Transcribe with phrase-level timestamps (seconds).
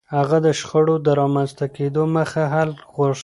[0.15, 3.19] هغه د شخړو د رامنځته کېدو مخکې حل غوښت.